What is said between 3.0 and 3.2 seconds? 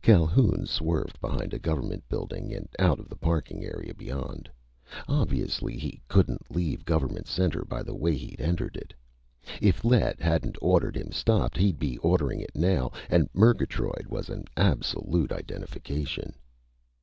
the